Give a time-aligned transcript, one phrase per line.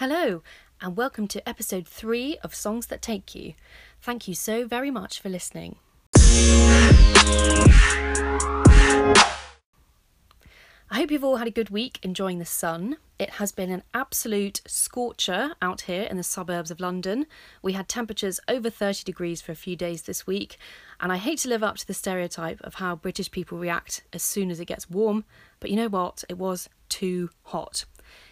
[0.00, 0.42] Hello,
[0.80, 3.52] and welcome to episode three of Songs That Take You.
[4.00, 5.76] Thank you so very much for listening.
[10.90, 12.96] I hope you've all had a good week enjoying the sun.
[13.18, 17.26] It has been an absolute scorcher out here in the suburbs of London.
[17.60, 20.56] We had temperatures over 30 degrees for a few days this week,
[20.98, 24.22] and I hate to live up to the stereotype of how British people react as
[24.22, 25.26] soon as it gets warm,
[25.60, 26.24] but you know what?
[26.30, 27.84] It was too hot.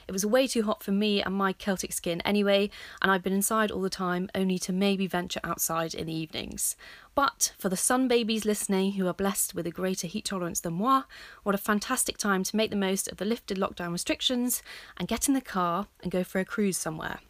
[0.06, 2.70] It was way too hot for me and my Celtic skin anyway,
[3.02, 6.76] and I've been inside all the time only to maybe venture outside in the evenings.
[7.14, 10.74] But for the sun babies listening who are blessed with a greater heat tolerance than
[10.74, 11.02] moi,
[11.42, 14.62] what a fantastic time to make the most of the lifted lockdown restrictions
[14.96, 17.20] and get in the car and go for a cruise somewhere.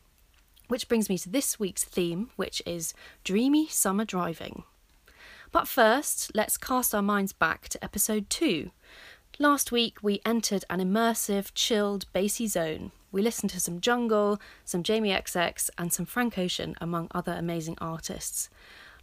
[0.68, 2.92] Which brings me to this week's theme, which is
[3.24, 4.64] dreamy summer driving.
[5.50, 8.70] But first, let's cast our minds back to episode 2,
[9.40, 12.90] Last week we entered an immersive, chilled, bassy zone.
[13.12, 17.78] We listened to some Jungle, some Jamie XX, and some Frank Ocean, among other amazing
[17.80, 18.50] artists.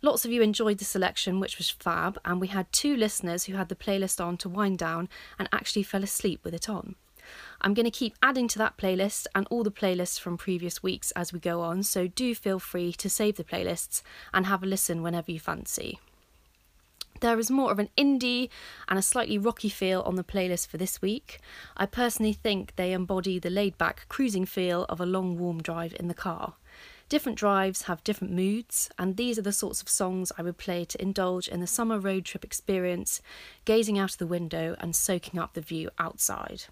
[0.01, 3.53] Lots of you enjoyed the selection, which was fab, and we had two listeners who
[3.53, 5.07] had the playlist on to wind down
[5.39, 6.95] and actually fell asleep with it on.
[7.61, 11.11] I'm going to keep adding to that playlist and all the playlists from previous weeks
[11.11, 14.01] as we go on, so do feel free to save the playlists
[14.33, 15.97] and have a listen whenever you fancy.
[17.21, 18.49] There is more of an indie
[18.89, 21.39] and a slightly rocky feel on the playlist for this week.
[21.77, 25.95] I personally think they embody the laid back cruising feel of a long, warm drive
[25.97, 26.55] in the car.
[27.07, 30.85] Different drives have different moods, and these are the sorts of songs I would play
[30.85, 33.21] to indulge in the summer road trip experience,
[33.63, 36.65] gazing out of the window and soaking up the view outside.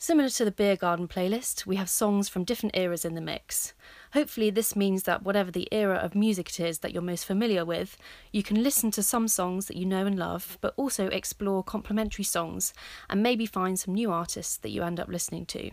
[0.00, 3.72] Similar to the Beer Garden playlist, we have songs from different eras in the mix.
[4.12, 7.64] Hopefully, this means that whatever the era of music it is that you're most familiar
[7.64, 7.98] with,
[8.30, 12.22] you can listen to some songs that you know and love, but also explore complementary
[12.22, 12.72] songs
[13.10, 15.72] and maybe find some new artists that you end up listening to.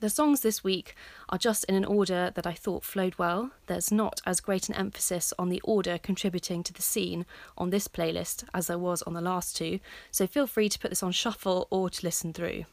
[0.00, 0.96] The songs this week
[1.28, 3.52] are just in an order that I thought flowed well.
[3.68, 7.26] There's not as great an emphasis on the order contributing to the scene
[7.56, 9.78] on this playlist as there was on the last two,
[10.10, 12.64] so feel free to put this on shuffle or to listen through.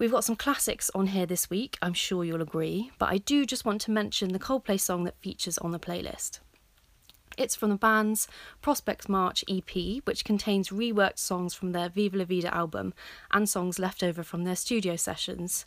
[0.00, 3.44] We've got some classics on here this week, I'm sure you'll agree, but I do
[3.44, 6.40] just want to mention the Coldplay song that features on the playlist.
[7.36, 8.26] It's from the band's
[8.62, 12.94] Prospekt's March EP, which contains reworked songs from their Viva La Vida album
[13.30, 15.66] and songs left over from their studio sessions.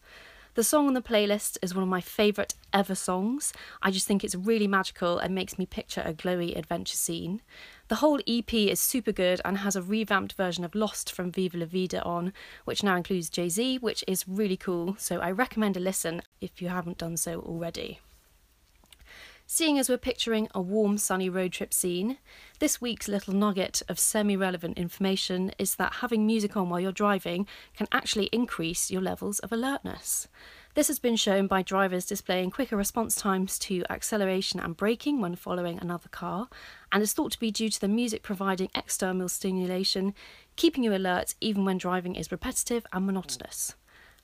[0.55, 3.53] The song on the playlist is one of my favourite ever songs.
[3.81, 7.41] I just think it's really magical and makes me picture a glowy adventure scene.
[7.87, 11.57] The whole EP is super good and has a revamped version of Lost from Viva
[11.57, 12.33] La Vida on,
[12.65, 16.61] which now includes Jay Z, which is really cool, so I recommend a listen if
[16.61, 17.99] you haven't done so already.
[19.55, 22.17] Seeing as we're picturing a warm, sunny road trip scene,
[22.57, 26.91] this week's little nugget of semi relevant information is that having music on while you're
[26.91, 27.45] driving
[27.77, 30.27] can actually increase your levels of alertness.
[30.73, 35.35] This has been shown by drivers displaying quicker response times to acceleration and braking when
[35.35, 36.49] following another car,
[36.91, 40.15] and is thought to be due to the music providing external stimulation,
[40.55, 43.75] keeping you alert even when driving is repetitive and monotonous.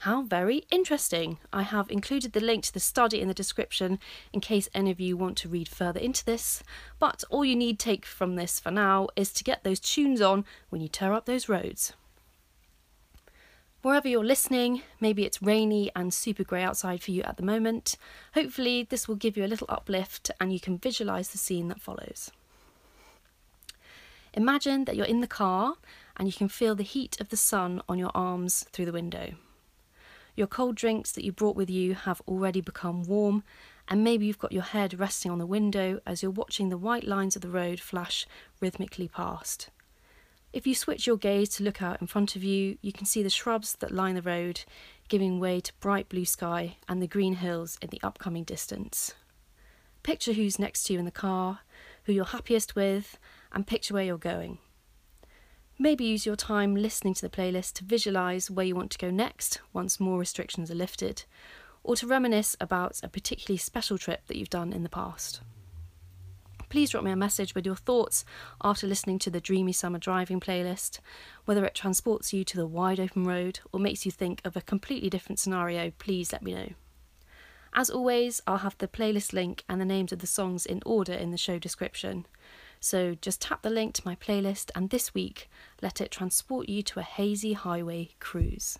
[0.04, 1.40] How very interesting!
[1.52, 4.00] I have included the link to the study in the description
[4.32, 6.64] in case any of you want to read further into this.
[7.00, 10.46] But all you need take from this for now is to get those tunes on
[10.70, 11.92] when you tear up those roads.
[13.82, 17.98] Wherever you're listening, maybe it's rainy and super grey outside for you at the moment.
[18.36, 21.82] Hopefully, this will give you a little uplift and you can visualise the scene that
[21.82, 22.32] follows.
[24.34, 25.74] Imagine that you're in the car
[26.16, 29.34] and you can feel the heat of the sun on your arms through the window.
[30.40, 33.44] Your cold drinks that you brought with you have already become warm,
[33.90, 37.04] and maybe you've got your head resting on the window as you're watching the white
[37.04, 38.26] lines of the road flash
[38.62, 39.70] rhythmically past.
[40.54, 43.22] If you switch your gaze to look out in front of you, you can see
[43.22, 44.62] the shrubs that line the road,
[45.10, 49.16] giving way to bright blue sky and the green hills in the upcoming distance.
[50.04, 51.60] Picture who's next to you in the car,
[52.06, 53.20] who you're happiest with,
[53.52, 54.60] and picture where you're going.
[55.81, 59.09] Maybe use your time listening to the playlist to visualise where you want to go
[59.09, 61.23] next once more restrictions are lifted,
[61.85, 65.40] or to reminisce about a particularly special trip that you've done in the past.
[66.67, 68.26] Please drop me a message with your thoughts
[68.61, 70.99] after listening to the Dreamy Summer Driving playlist.
[71.46, 74.61] Whether it transports you to the wide open road or makes you think of a
[74.61, 76.70] completely different scenario, please let me know.
[77.73, 81.14] As always, I'll have the playlist link and the names of the songs in order
[81.14, 82.25] in the show description.
[82.79, 85.49] So just tap the link to my playlist and this week
[85.81, 88.79] let it transport you to a hazy highway cruise.